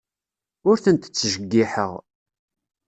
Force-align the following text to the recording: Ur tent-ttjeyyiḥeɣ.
Ur 0.69 0.77
tent-ttjeyyiḥeɣ. 0.83 1.91